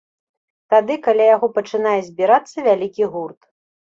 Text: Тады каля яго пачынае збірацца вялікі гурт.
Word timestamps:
Тады 0.73 0.95
каля 1.07 1.27
яго 1.35 1.47
пачынае 1.57 1.99
збірацца 2.09 2.57
вялікі 2.69 3.03
гурт. 3.15 3.39